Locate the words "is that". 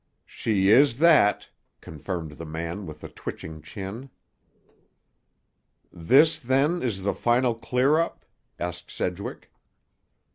0.69-1.47